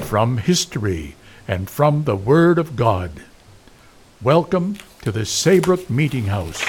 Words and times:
from 0.00 0.38
history, 0.38 1.14
and 1.46 1.68
from 1.68 2.04
the 2.04 2.16
Word 2.16 2.58
of 2.58 2.76
God. 2.76 3.10
Welcome 4.22 4.78
to 5.02 5.12
the 5.12 5.26
Saybrook 5.26 5.90
Meeting 5.90 6.26
House, 6.26 6.64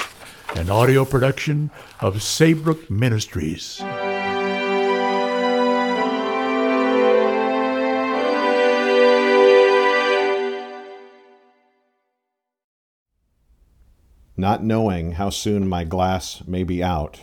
an 0.54 0.70
audio 0.70 1.04
production 1.04 1.70
of 2.00 2.22
Saybrook 2.22 2.90
Ministries. 2.90 3.80
not 14.36 14.64
knowing 14.64 15.12
how 15.12 15.30
soon 15.30 15.66
my 15.66 15.84
glass 15.84 16.42
may 16.46 16.64
be 16.64 16.82
out, 16.82 17.20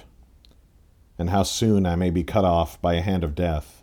and 1.20 1.30
how 1.30 1.44
soon 1.44 1.86
I 1.86 1.96
may 1.96 2.10
be 2.10 2.24
cut 2.24 2.46
off 2.46 2.82
by 2.82 2.96
a 2.96 3.02
hand 3.02 3.24
of 3.24 3.36
death 3.36 3.82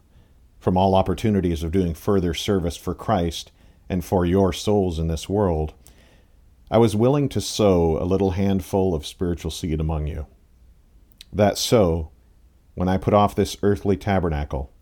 from 0.59 0.77
all 0.77 0.95
opportunities 0.95 1.63
of 1.63 1.73
doing 1.73 1.95
further 1.95 2.35
service 2.35 2.77
for 2.77 2.95
Christ 2.95 3.53
and 3.89 4.05
for 4.05 4.27
your 4.27 4.53
souls 4.53 4.99
in 4.99 5.09
this 5.09 5.29
world, 5.29 5.75
I 6.71 6.79
was 6.79 6.95
willing 6.95 7.29
to 7.31 7.41
sow 7.41 7.97
a 7.99 8.05
little 8.05 8.33
handful 8.33 8.95
of 8.95 9.07
spiritual 9.07 9.51
seed 9.51 9.81
among 9.81 10.07
you. 10.07 10.27
That 11.33 11.57
so, 11.57 12.11
when 12.75 12.89
I 12.89 12.99
put 12.99 13.15
off 13.15 13.35
this 13.35 13.57
earthly 13.63 13.97
tabernacle, 13.97 14.73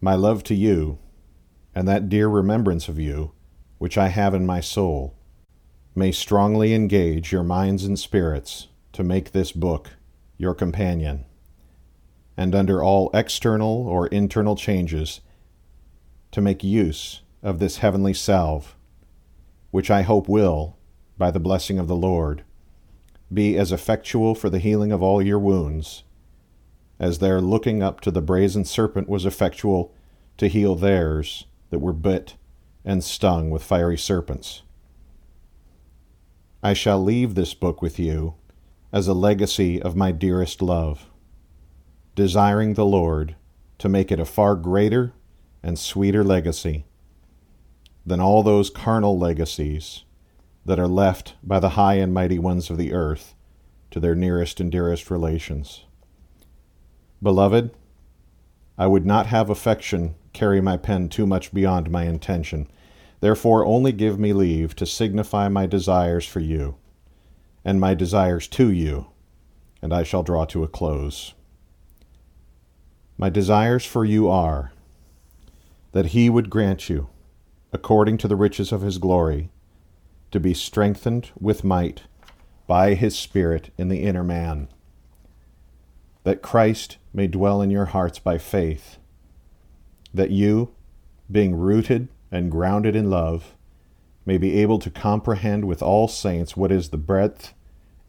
my 0.00 0.14
love 0.14 0.42
to 0.44 0.54
you, 0.54 0.98
and 1.74 1.86
that 1.86 2.08
dear 2.08 2.28
remembrance 2.28 2.88
of 2.88 2.98
you, 2.98 3.32
which 3.78 3.96
I 3.96 4.08
have 4.08 4.34
in 4.34 4.46
my 4.46 4.60
soul, 4.60 5.14
may 5.94 6.12
strongly 6.12 6.74
engage 6.74 7.32
your 7.32 7.42
minds 7.42 7.84
and 7.84 7.98
spirits 7.98 8.68
to 8.92 9.04
make 9.04 9.32
this 9.32 9.52
book 9.52 9.90
your 10.36 10.54
companion, 10.54 11.24
and 12.38 12.54
under 12.54 12.80
all 12.84 13.10
external 13.12 13.88
or 13.88 14.06
internal 14.06 14.54
changes, 14.54 15.20
to 16.30 16.40
make 16.40 16.62
use 16.62 17.22
of 17.42 17.58
this 17.58 17.78
heavenly 17.78 18.14
salve, 18.14 18.76
which 19.72 19.90
I 19.90 20.02
hope 20.02 20.28
will, 20.28 20.78
by 21.18 21.32
the 21.32 21.40
blessing 21.40 21.80
of 21.80 21.88
the 21.88 21.96
Lord, 21.96 22.44
be 23.34 23.58
as 23.58 23.72
effectual 23.72 24.36
for 24.36 24.48
the 24.48 24.60
healing 24.60 24.92
of 24.92 25.02
all 25.02 25.20
your 25.20 25.40
wounds, 25.40 26.04
as 27.00 27.18
their 27.18 27.40
looking 27.40 27.82
up 27.82 28.00
to 28.02 28.10
the 28.12 28.22
brazen 28.22 28.64
serpent 28.64 29.08
was 29.08 29.26
effectual 29.26 29.92
to 30.36 30.46
heal 30.46 30.76
theirs 30.76 31.46
that 31.70 31.80
were 31.80 31.92
bit 31.92 32.36
and 32.84 33.02
stung 33.02 33.50
with 33.50 33.64
fiery 33.64 33.98
serpents. 33.98 34.62
I 36.62 36.72
shall 36.72 37.02
leave 37.02 37.34
this 37.34 37.52
book 37.52 37.82
with 37.82 37.98
you 37.98 38.34
as 38.92 39.08
a 39.08 39.12
legacy 39.12 39.82
of 39.82 39.96
my 39.96 40.12
dearest 40.12 40.62
love, 40.62 41.08
desiring 42.18 42.74
the 42.74 42.84
Lord 42.84 43.36
to 43.78 43.88
make 43.88 44.10
it 44.10 44.18
a 44.18 44.24
far 44.24 44.56
greater 44.56 45.12
and 45.62 45.78
sweeter 45.78 46.24
legacy 46.24 46.84
than 48.04 48.18
all 48.18 48.42
those 48.42 48.70
carnal 48.70 49.16
legacies 49.16 50.02
that 50.64 50.80
are 50.80 50.88
left 50.88 51.36
by 51.44 51.60
the 51.60 51.70
high 51.70 51.94
and 51.94 52.12
mighty 52.12 52.36
ones 52.36 52.70
of 52.70 52.76
the 52.76 52.92
earth 52.92 53.36
to 53.92 54.00
their 54.00 54.16
nearest 54.16 54.58
and 54.58 54.72
dearest 54.72 55.12
relations. 55.12 55.84
Beloved, 57.22 57.70
I 58.76 58.88
would 58.88 59.06
not 59.06 59.26
have 59.26 59.48
affection 59.48 60.16
carry 60.32 60.60
my 60.60 60.76
pen 60.76 61.08
too 61.08 61.24
much 61.24 61.54
beyond 61.54 61.88
my 61.88 62.02
intention 62.02 62.68
Therefore, 63.20 63.64
only 63.64 63.92
give 63.92 64.18
me 64.18 64.32
leave 64.32 64.74
to 64.74 64.86
signify 64.86 65.48
my 65.48 65.66
desires 65.66 66.26
for 66.26 66.40
you, 66.40 66.78
and 67.64 67.80
my 67.80 67.94
desires 67.94 68.48
to 68.48 68.70
you, 68.72 69.06
and 69.80 69.92
I 69.92 70.02
shall 70.02 70.24
draw 70.24 70.44
to 70.46 70.64
a 70.64 70.68
close. 70.68 71.34
My 73.20 73.28
desires 73.28 73.84
for 73.84 74.04
you 74.04 74.28
are 74.28 74.72
that 75.90 76.06
he 76.06 76.30
would 76.30 76.50
grant 76.50 76.88
you, 76.88 77.08
according 77.72 78.16
to 78.18 78.28
the 78.28 78.36
riches 78.36 78.70
of 78.70 78.82
his 78.82 78.98
glory, 78.98 79.50
to 80.30 80.38
be 80.38 80.54
strengthened 80.54 81.32
with 81.40 81.64
might 81.64 82.02
by 82.68 82.94
his 82.94 83.18
Spirit 83.18 83.70
in 83.76 83.88
the 83.88 84.04
inner 84.04 84.22
man, 84.22 84.68
that 86.22 86.42
Christ 86.42 86.98
may 87.12 87.26
dwell 87.26 87.60
in 87.60 87.70
your 87.70 87.86
hearts 87.86 88.20
by 88.20 88.38
faith, 88.38 88.98
that 90.14 90.30
you, 90.30 90.72
being 91.30 91.56
rooted 91.56 92.08
and 92.30 92.52
grounded 92.52 92.94
in 92.94 93.10
love, 93.10 93.56
may 94.24 94.38
be 94.38 94.60
able 94.60 94.78
to 94.78 94.90
comprehend 94.90 95.64
with 95.64 95.82
all 95.82 96.06
saints 96.06 96.56
what 96.56 96.70
is 96.70 96.90
the 96.90 96.96
breadth 96.96 97.52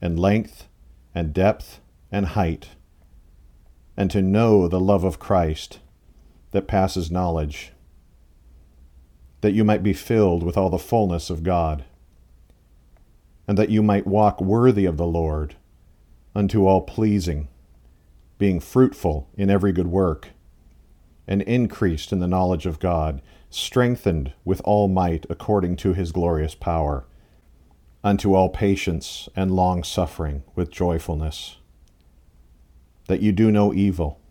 and 0.01 0.19
length 0.19 0.67
and 1.15 1.33
depth 1.33 1.79
and 2.11 2.27
height, 2.27 2.69
and 3.99 4.09
to 4.09 4.21
know 4.21 4.65
the 4.65 4.79
love 4.79 5.03
of 5.03 5.19
Christ 5.19 5.79
that 6.51 6.69
passes 6.69 7.11
knowledge, 7.11 7.73
that 9.41 9.51
you 9.51 9.65
might 9.65 9.83
be 9.83 9.91
filled 9.91 10.41
with 10.41 10.55
all 10.55 10.69
the 10.69 10.79
fullness 10.79 11.29
of 11.29 11.43
God, 11.43 11.83
and 13.45 13.57
that 13.57 13.69
you 13.69 13.83
might 13.83 14.07
walk 14.07 14.39
worthy 14.39 14.85
of 14.85 14.95
the 14.95 15.05
Lord 15.05 15.57
unto 16.33 16.65
all 16.65 16.79
pleasing, 16.79 17.49
being 18.37 18.61
fruitful 18.61 19.27
in 19.35 19.49
every 19.49 19.73
good 19.73 19.87
work, 19.87 20.29
and 21.27 21.41
increased 21.41 22.13
in 22.13 22.19
the 22.19 22.27
knowledge 22.27 22.65
of 22.65 22.79
God 22.79 23.21
strengthened 23.49 24.31
with 24.45 24.61
all 24.63 24.87
might 24.87 25.25
according 25.29 25.75
to 25.75 25.91
his 25.91 26.13
glorious 26.13 26.55
power, 26.55 27.05
unto 28.01 28.33
all 28.33 28.47
patience 28.47 29.27
and 29.35 29.51
long 29.51 29.83
suffering 29.83 30.43
with 30.55 30.71
joyfulness, 30.71 31.57
that 33.09 33.21
you 33.21 33.31
do 33.31 33.51
no 33.51 33.73
evil, 33.73 34.21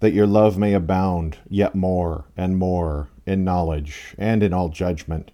that 0.00 0.12
your 0.12 0.26
love 0.26 0.58
may 0.58 0.74
abound 0.74 1.38
yet 1.48 1.76
more 1.76 2.26
and 2.36 2.58
more 2.58 3.08
in 3.24 3.44
knowledge 3.44 4.14
and 4.18 4.42
in 4.42 4.52
all 4.52 4.68
judgment, 4.68 5.30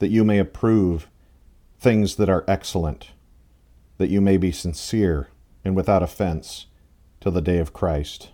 that 0.00 0.10
you 0.10 0.24
may 0.24 0.38
approve 0.38 1.08
things 1.78 2.16
that 2.16 2.28
are 2.28 2.44
excellent, 2.48 3.12
that 3.98 4.10
you 4.10 4.20
may 4.20 4.36
be 4.36 4.50
sincere 4.50 5.28
and 5.64 5.76
without 5.76 6.02
offense 6.02 6.66
till 7.20 7.30
the 7.32 7.40
day 7.40 7.58
of 7.58 7.72
Christ 7.72 8.30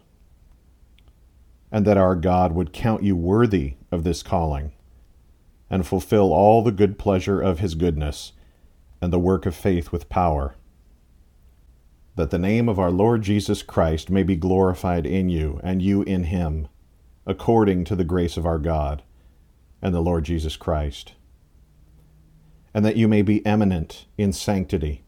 and 1.74 1.84
that 1.84 1.98
our 1.98 2.14
God 2.14 2.52
would 2.52 2.72
count 2.72 3.02
you 3.02 3.16
worthy 3.16 3.74
of 3.90 4.04
this 4.04 4.22
calling, 4.22 4.70
and 5.68 5.84
fulfill 5.84 6.32
all 6.32 6.62
the 6.62 6.70
good 6.70 7.00
pleasure 7.00 7.40
of 7.40 7.58
his 7.58 7.74
goodness, 7.74 8.32
and 9.02 9.12
the 9.12 9.18
work 9.18 9.44
of 9.44 9.56
faith 9.56 9.90
with 9.90 10.08
power. 10.08 10.54
That 12.16 12.30
the 12.30 12.38
name 12.38 12.68
of 12.68 12.78
our 12.78 12.90
Lord 12.90 13.22
Jesus 13.22 13.62
Christ 13.62 14.10
may 14.10 14.22
be 14.22 14.36
glorified 14.36 15.06
in 15.06 15.28
you, 15.28 15.60
and 15.62 15.82
you 15.82 16.02
in 16.02 16.24
him, 16.24 16.68
according 17.26 17.84
to 17.84 17.96
the 17.96 18.04
grace 18.04 18.36
of 18.36 18.46
our 18.46 18.58
God 18.58 19.02
and 19.82 19.94
the 19.94 20.00
Lord 20.00 20.24
Jesus 20.24 20.56
Christ. 20.56 21.14
And 22.72 22.84
that 22.84 22.96
you 22.96 23.08
may 23.08 23.22
be 23.22 23.44
eminent 23.44 24.06
in 24.16 24.32
sanctity, 24.32 25.04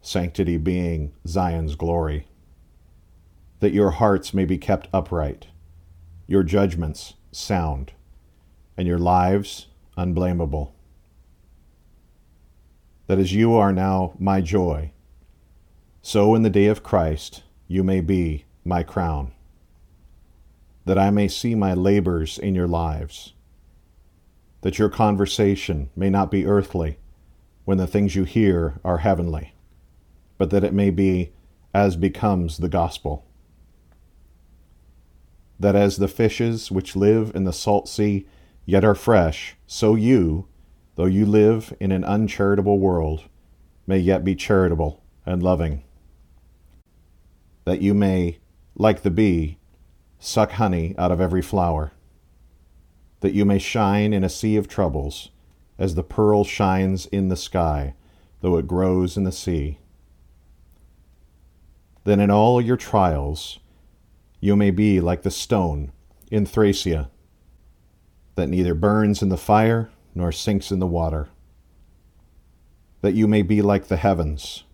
sanctity 0.00 0.56
being 0.56 1.12
Zion's 1.26 1.74
glory. 1.74 2.26
That 3.60 3.72
your 3.72 3.90
hearts 3.92 4.34
may 4.34 4.44
be 4.44 4.58
kept 4.58 4.88
upright 4.92 5.46
your 6.30 6.44
judgments 6.44 7.14
sound, 7.32 7.90
and 8.76 8.86
your 8.86 9.00
lives 9.00 9.66
unblameable. 9.96 10.72
That 13.08 13.18
as 13.18 13.32
you 13.32 13.54
are 13.54 13.72
now 13.72 14.12
my 14.16 14.40
joy, 14.40 14.92
so 16.02 16.34
in 16.34 16.42
the 16.42 16.50
day 16.50 16.66
of 16.66 16.82
Christ 16.82 17.42
you 17.68 17.84
may 17.84 18.00
be 18.00 18.44
my 18.64 18.82
crown. 18.82 19.32
That 20.84 20.98
I 20.98 21.10
may 21.10 21.28
see 21.28 21.54
my 21.54 21.74
labors 21.74 22.38
in 22.38 22.54
your 22.54 22.68
lives. 22.68 23.34
That 24.62 24.78
your 24.78 24.88
conversation 24.88 25.90
may 25.94 26.10
not 26.10 26.30
be 26.30 26.46
earthly 26.46 26.98
when 27.64 27.78
the 27.78 27.86
things 27.86 28.16
you 28.16 28.24
hear 28.24 28.80
are 28.84 28.98
heavenly, 28.98 29.54
but 30.38 30.50
that 30.50 30.64
it 30.64 30.72
may 30.72 30.90
be 30.90 31.32
as 31.72 31.96
becomes 31.96 32.58
the 32.58 32.68
gospel 32.68 33.24
that 35.60 35.76
as 35.76 35.98
the 35.98 36.08
fishes 36.08 36.70
which 36.70 36.96
live 36.96 37.30
in 37.34 37.44
the 37.44 37.52
salt 37.52 37.86
sea 37.86 38.26
yet 38.64 38.82
are 38.82 38.94
fresh, 38.94 39.56
so 39.66 39.94
you, 39.94 40.48
though 40.96 41.04
you 41.04 41.26
live 41.26 41.74
in 41.78 41.92
an 41.92 42.02
uncharitable 42.02 42.78
world, 42.78 43.24
may 43.86 43.98
yet 43.98 44.24
be 44.24 44.34
charitable 44.34 45.02
and 45.26 45.42
loving. 45.42 45.84
That 47.64 47.82
you 47.82 47.94
may, 47.94 48.38
like 48.74 49.02
the 49.02 49.10
bee, 49.10 49.58
suck 50.18 50.52
honey 50.52 50.94
out 50.98 51.12
of 51.12 51.20
every 51.20 51.42
flower, 51.42 51.92
that 53.20 53.32
you 53.32 53.44
may 53.44 53.58
shine 53.58 54.12
in 54.12 54.24
a 54.24 54.28
sea 54.28 54.56
of 54.56 54.68
troubles, 54.68 55.30
as 55.78 55.94
the 55.94 56.02
pearl 56.02 56.44
shines 56.44 57.06
in 57.06 57.28
the 57.28 57.36
sky, 57.36 57.94
though 58.40 58.56
it 58.56 58.66
grows 58.66 59.16
in 59.16 59.24
the 59.24 59.32
sea. 59.32 59.78
Then 62.04 62.20
in 62.20 62.30
all 62.30 62.60
your 62.60 62.76
trials 62.76 63.60
you 64.40 64.56
may 64.56 64.70
be 64.70 65.00
like 65.00 65.22
the 65.22 65.30
stone 65.30 65.92
in 66.30 66.46
Thracia, 66.46 67.10
that 68.36 68.48
neither 68.48 68.74
burns 68.74 69.22
in 69.22 69.28
the 69.28 69.36
fire 69.36 69.90
nor 70.14 70.32
sinks 70.32 70.70
in 70.70 70.78
the 70.78 70.86
water. 70.86 71.28
That 73.02 73.14
you 73.14 73.28
may 73.28 73.42
be 73.42 73.60
like 73.60 73.88
the 73.88 73.96
heavens, 73.96 74.64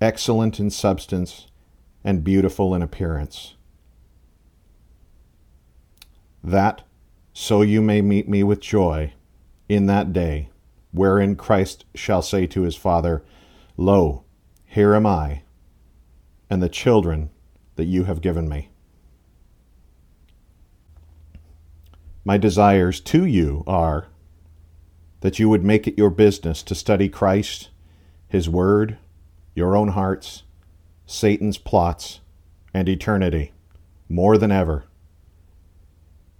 excellent 0.00 0.58
in 0.58 0.70
substance 0.70 1.48
and 2.04 2.22
beautiful 2.22 2.74
in 2.74 2.82
appearance. 2.82 3.54
That 6.42 6.82
so 7.32 7.62
you 7.62 7.82
may 7.82 8.02
meet 8.02 8.28
me 8.28 8.42
with 8.42 8.60
joy 8.60 9.14
in 9.68 9.86
that 9.86 10.12
day, 10.12 10.50
wherein 10.92 11.34
Christ 11.34 11.84
shall 11.94 12.22
say 12.22 12.46
to 12.48 12.62
his 12.62 12.76
Father, 12.76 13.24
Lo, 13.76 14.24
here 14.66 14.94
am 14.94 15.06
I, 15.06 15.42
and 16.48 16.62
the 16.62 16.68
children 16.68 17.30
that 17.76 17.86
you 17.86 18.04
have 18.04 18.20
given 18.20 18.48
me. 18.48 18.70
My 22.24 22.38
desires 22.38 23.00
to 23.00 23.26
you 23.26 23.64
are 23.66 24.06
that 25.20 25.38
you 25.38 25.48
would 25.48 25.64
make 25.64 25.88
it 25.88 25.98
your 25.98 26.10
business 26.10 26.62
to 26.62 26.74
study 26.74 27.08
Christ, 27.08 27.70
His 28.28 28.48
Word, 28.48 28.98
your 29.54 29.76
own 29.76 29.88
hearts, 29.88 30.43
Satan's 31.06 31.58
plots, 31.58 32.20
and 32.72 32.88
eternity 32.88 33.52
more 34.08 34.36
than 34.36 34.50
ever. 34.50 34.84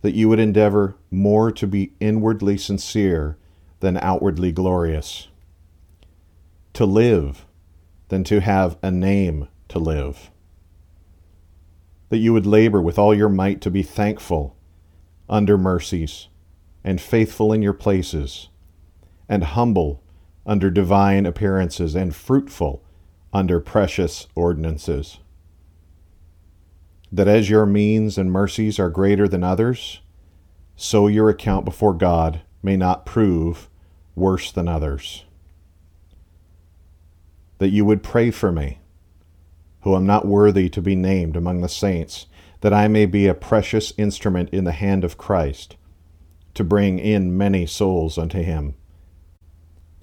That 0.02 0.14
you 0.14 0.28
would 0.28 0.40
endeavor 0.40 0.96
more 1.10 1.50
to 1.52 1.66
be 1.66 1.92
inwardly 2.00 2.58
sincere 2.58 3.38
than 3.80 3.96
outwardly 3.98 4.52
glorious, 4.52 5.28
to 6.74 6.84
live 6.84 7.46
than 8.08 8.24
to 8.24 8.40
have 8.40 8.76
a 8.82 8.90
name 8.90 9.48
to 9.68 9.78
live, 9.78 10.30
that 12.10 12.18
you 12.18 12.32
would 12.32 12.46
labor 12.46 12.80
with 12.82 12.98
all 12.98 13.14
your 13.14 13.28
might 13.28 13.60
to 13.62 13.70
be 13.70 13.82
thankful 13.82 14.56
under 15.28 15.56
mercies, 15.56 16.28
and 16.82 17.00
faithful 17.00 17.52
in 17.52 17.62
your 17.62 17.72
places, 17.72 18.50
and 19.26 19.42
humble 19.42 20.02
under 20.44 20.70
divine 20.70 21.24
appearances, 21.24 21.94
and 21.94 22.14
fruitful 22.14 22.83
under 23.34 23.58
precious 23.60 24.28
ordinances 24.36 25.18
that 27.14 27.28
as 27.28 27.48
your 27.48 27.64
means 27.64 28.18
and 28.18 28.32
mercies 28.32 28.80
are 28.80 28.90
greater 28.90 29.28
than 29.28 29.44
others, 29.44 30.00
so 30.74 31.06
your 31.06 31.28
account 31.28 31.64
before 31.64 31.94
God 31.94 32.40
may 32.60 32.76
not 32.76 33.06
prove 33.06 33.68
worse 34.16 34.50
than 34.50 34.66
others. 34.66 35.24
That 37.58 37.68
you 37.68 37.84
would 37.84 38.02
pray 38.02 38.32
for 38.32 38.50
me, 38.50 38.80
who 39.82 39.94
am 39.94 40.06
not 40.06 40.26
worthy 40.26 40.68
to 40.70 40.82
be 40.82 40.96
named 40.96 41.36
among 41.36 41.60
the 41.60 41.68
saints, 41.68 42.26
that 42.62 42.72
I 42.72 42.88
may 42.88 43.06
be 43.06 43.28
a 43.28 43.34
precious 43.34 43.92
instrument 43.96 44.50
in 44.50 44.64
the 44.64 44.72
hand 44.72 45.04
of 45.04 45.16
Christ, 45.16 45.76
to 46.54 46.64
bring 46.64 46.98
in 46.98 47.38
many 47.38 47.64
souls 47.64 48.18
unto 48.18 48.42
him, 48.42 48.74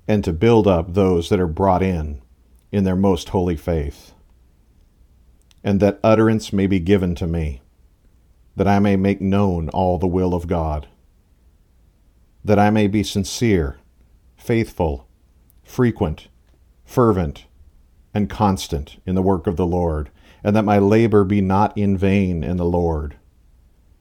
and 0.07 0.23
to 0.23 0.31
build 0.31 0.65
up 0.65 0.93
those 0.93 1.27
that 1.27 1.41
are 1.41 1.47
brought 1.47 1.83
in 1.83 2.21
in 2.71 2.83
their 2.83 2.95
most 2.95 3.29
holy 3.29 3.57
faith 3.57 4.13
and 5.63 5.79
that 5.79 5.99
utterance 6.03 6.51
may 6.51 6.67
be 6.67 6.79
given 6.79 7.15
to 7.15 7.27
me, 7.27 7.61
that 8.55 8.67
I 8.67 8.79
may 8.79 8.95
make 8.95 9.21
known 9.21 9.69
all 9.69 9.97
the 9.97 10.07
will 10.07 10.33
of 10.33 10.47
God, 10.47 10.87
that 12.43 12.59
I 12.59 12.69
may 12.69 12.87
be 12.87 13.03
sincere, 13.03 13.77
faithful, 14.35 15.07
frequent, 15.63 16.27
fervent, 16.83 17.45
and 18.13 18.29
constant 18.29 19.01
in 19.05 19.15
the 19.15 19.21
work 19.21 19.47
of 19.47 19.55
the 19.55 19.65
Lord, 19.65 20.09
and 20.43 20.55
that 20.55 20.65
my 20.65 20.79
labor 20.79 21.23
be 21.23 21.41
not 21.41 21.77
in 21.77 21.97
vain 21.97 22.43
in 22.43 22.57
the 22.57 22.65
Lord, 22.65 23.15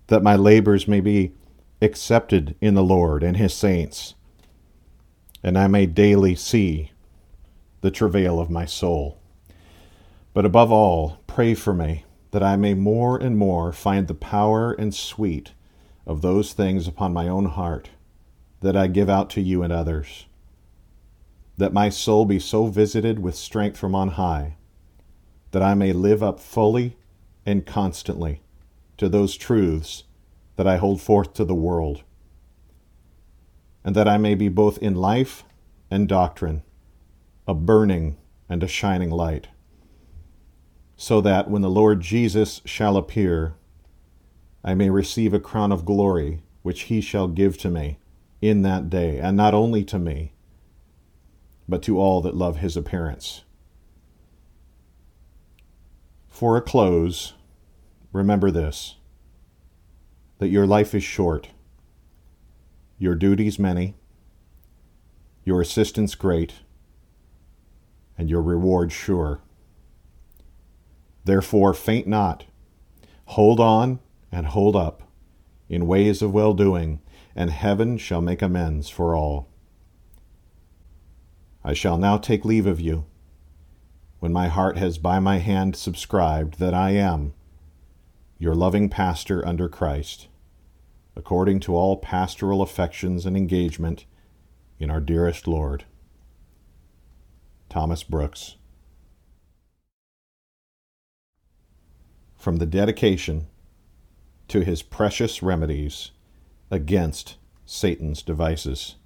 that 0.07 0.23
my 0.23 0.37
labors 0.37 0.89
may 0.89 1.01
be 1.01 1.33
accepted 1.83 2.57
in 2.61 2.75
the 2.75 2.83
Lord 2.83 3.23
and 3.23 3.37
his 3.37 3.53
saints, 3.53 4.15
and 5.43 5.59
I 5.59 5.67
may 5.67 5.87
daily 5.87 6.35
see 6.35 6.91
the 7.81 7.91
travail 7.91 8.39
of 8.39 8.51
my 8.51 8.67
soul. 8.67 9.19
But 10.33 10.45
above 10.45 10.71
all, 10.71 11.19
pray 11.27 11.55
for 11.55 11.73
me, 11.73 12.05
that 12.31 12.43
I 12.43 12.57
may 12.57 12.75
more 12.75 13.17
and 13.17 13.37
more 13.37 13.73
find 13.73 14.07
the 14.07 14.15
power 14.15 14.73
and 14.73 14.95
sweet 14.95 15.53
of 16.07 16.23
those 16.23 16.53
things 16.53 16.87
upon 16.87 17.13
my 17.13 17.29
own 17.29 17.47
heart 17.47 17.91
that 18.61 18.77
I 18.77 18.87
give 18.87 19.09
out 19.09 19.31
to 19.31 19.41
you 19.41 19.63
and 19.63 19.73
others. 19.73 20.27
That 21.57 21.73
my 21.73 21.89
soul 21.89 22.25
be 22.25 22.39
so 22.39 22.67
visited 22.67 23.19
with 23.19 23.35
strength 23.35 23.79
from 23.79 23.95
on 23.95 24.11
high, 24.11 24.57
that 25.51 25.63
I 25.63 25.75
may 25.75 25.93
live 25.93 26.23
up 26.23 26.39
fully 26.39 26.97
and 27.45 27.67
constantly 27.67 28.43
to 28.99 29.09
those 29.09 29.37
truths 29.37 30.05
that 30.57 30.67
I 30.67 30.77
hold 30.77 31.01
forth 31.01 31.33
to 31.35 31.45
the 31.45 31.55
world, 31.55 32.03
and 33.83 33.97
that 33.97 34.07
I 34.07 34.19
may 34.19 34.35
be 34.35 34.49
both 34.49 34.79
in 34.79 34.95
life 34.95 35.45
and 35.91 36.07
doctrine 36.07 36.63
a 37.51 37.55
burning 37.55 38.17
and 38.49 38.63
a 38.63 38.69
shining 38.69 39.11
light 39.11 39.49
so 40.97 41.21
that 41.21 41.51
when 41.51 41.63
the 41.63 41.69
Lord 41.69 42.01
Jesus 42.01 42.61
shall 42.65 42.97
appear, 42.97 43.55
I 44.63 44.75
may 44.75 44.89
receive 44.89 45.35
a 45.35 45.41
crown 45.41 45.73
of 45.73 45.85
glory 45.85 46.43
which 46.63 46.83
he 46.83 47.01
shall 47.01 47.27
give 47.27 47.59
to 47.59 47.69
me 47.69 47.99
in 48.41 48.63
that 48.63 48.89
day, 48.89 49.19
and 49.19 49.37
not 49.37 49.53
only 49.53 49.83
to 49.83 49.99
me, 49.99 50.33
but 51.69 51.83
to 51.83 51.99
all 51.99 52.21
that 52.21 52.37
love 52.37 52.59
his 52.59 52.77
appearance. 52.77 53.43
For 56.29 56.57
a 56.57 56.63
close, 56.63 57.33
remember 58.13 58.53
this 58.53 58.95
that 60.39 60.51
your 60.51 60.69
life 60.69 60.95
is 60.95 61.03
short, 61.03 61.49
your 62.97 63.17
duties 63.17 63.59
many, 63.59 63.97
your 65.45 65.61
assistance 65.61 66.15
great, 66.15 66.61
and 68.21 68.29
your 68.29 68.43
reward 68.43 68.93
sure. 68.93 69.41
Therefore, 71.25 71.73
faint 71.73 72.07
not. 72.07 72.45
Hold 73.25 73.59
on 73.59 73.99
and 74.31 74.47
hold 74.49 74.77
up 74.77 75.03
in 75.71 75.87
ways 75.87 76.21
of 76.21 76.31
well 76.31 76.53
doing, 76.53 77.01
and 77.35 77.49
heaven 77.49 77.97
shall 77.97 78.21
make 78.21 78.43
amends 78.43 78.91
for 78.91 79.17
all. 79.17 79.49
I 81.65 81.73
shall 81.73 81.97
now 81.97 82.19
take 82.19 82.45
leave 82.45 82.67
of 82.67 82.79
you, 82.79 83.07
when 84.19 84.35
my 84.35 84.49
heart 84.49 84.77
has 84.77 84.99
by 84.99 85.19
my 85.19 85.39
hand 85.39 85.75
subscribed 85.75 86.59
that 86.59 86.75
I 86.75 86.91
am 86.91 87.33
your 88.37 88.55
loving 88.55 88.91
pastor 88.91 89.47
under 89.49 89.67
Christ, 89.67 90.29
according 91.17 91.61
to 91.61 91.75
all 91.75 91.97
pastoral 91.97 92.61
affections 92.61 93.25
and 93.25 93.35
engagement 93.35 94.05
in 94.79 94.91
our 94.91 95.01
dearest 95.01 95.49
Lord. 95.49 95.87
Thomas 97.71 98.03
Brooks. 98.03 98.57
from 102.41 102.57
the 102.57 102.67
dedication 102.67 103.47
to 104.49 104.61
his 104.61 104.83
precious 104.83 105.43
remedies 105.43 106.11
against 106.71 107.37
Satan's 107.67 108.23
devices. 108.23 108.97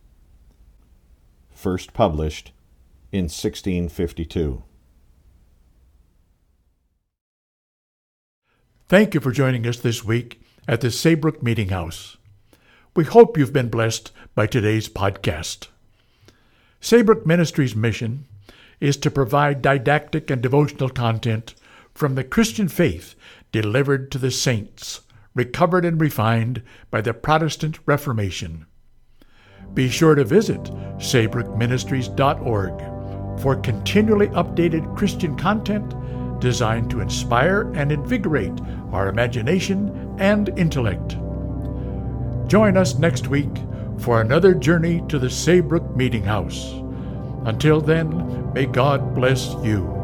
First 1.50 1.92
published 1.92 2.52
in 3.10 3.24
1652. 3.24 4.62
Thank 8.86 9.14
you 9.14 9.20
for 9.20 9.32
joining 9.32 9.66
us 9.66 9.78
this 9.78 10.04
week 10.04 10.40
at 10.68 10.80
the 10.80 10.90
Saybrook 10.90 11.42
Meeting 11.42 11.70
House. 11.70 12.16
We 12.94 13.02
hope 13.02 13.36
you've 13.36 13.52
been 13.52 13.68
blessed 13.68 14.12
by 14.36 14.46
today's 14.46 14.88
podcast. 14.88 15.66
Saybrook 16.80 17.26
Ministries' 17.26 17.74
mission 17.74 18.26
is 18.84 18.96
to 18.98 19.10
provide 19.10 19.62
didactic 19.62 20.30
and 20.30 20.42
devotional 20.42 20.90
content 20.90 21.54
from 21.94 22.16
the 22.16 22.22
Christian 22.22 22.68
faith 22.68 23.14
delivered 23.50 24.10
to 24.10 24.18
the 24.18 24.30
saints, 24.30 25.00
recovered 25.34 25.86
and 25.86 25.98
refined 25.98 26.60
by 26.90 27.00
the 27.00 27.14
Protestant 27.14 27.78
Reformation. 27.86 28.66
Be 29.72 29.88
sure 29.88 30.14
to 30.14 30.22
visit 30.22 30.62
saybrookministries.org 30.98 33.40
for 33.40 33.56
continually 33.56 34.28
updated 34.28 34.94
Christian 34.94 35.34
content 35.34 35.94
designed 36.38 36.90
to 36.90 37.00
inspire 37.00 37.72
and 37.74 37.90
invigorate 37.90 38.60
our 38.92 39.08
imagination 39.08 40.14
and 40.18 40.50
intellect. 40.58 41.16
Join 42.48 42.76
us 42.76 42.98
next 42.98 43.28
week 43.28 43.56
for 43.96 44.20
another 44.20 44.52
journey 44.52 45.02
to 45.08 45.18
the 45.18 45.30
Saybrook 45.30 45.96
Meeting 45.96 46.24
House. 46.24 46.83
Until 47.44 47.80
then, 47.80 48.52
may 48.54 48.66
God 48.66 49.14
bless 49.14 49.54
you. 49.62 50.03